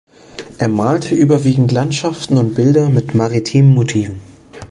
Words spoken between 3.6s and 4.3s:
Motiven.